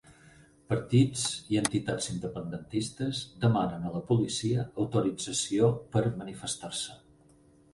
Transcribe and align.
Partits 0.71 1.25
i 1.55 1.59
entitats 1.59 2.07
independentistes 2.13 3.19
demanen 3.45 3.85
a 3.85 3.93
la 3.99 4.01
policia 4.11 4.67
autorització 4.85 5.71
per 5.97 6.03
manifestar-se 6.25 6.99